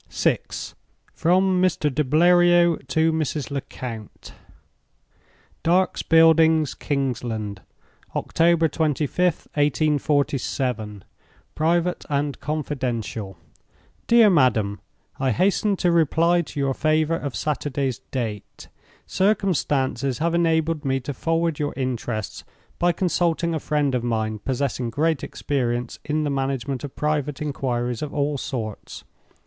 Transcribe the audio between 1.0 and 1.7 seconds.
From